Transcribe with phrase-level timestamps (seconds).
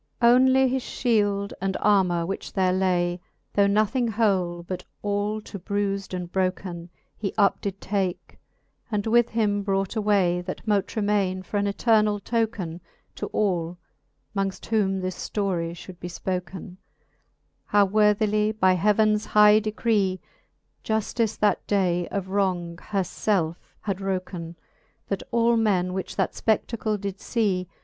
[0.19, 0.33] XLIV.
[0.33, 3.19] Onely his Ihield and armour, which there lay,
[3.53, 8.39] Though nothing whole, but all to brufd and broken, He up did take,
[8.91, 12.81] and with him brought away, That mote remaine for an eternall token
[13.13, 13.77] To all,
[14.35, 16.77] mongft whom this ftorie fhould be fpoken,
[17.65, 20.19] How worthily by heavens high decree,
[20.83, 24.55] Juftice that day of wrong her felfe had wroken.
[25.09, 27.67] That all men, which that fpe£i:acle did lee.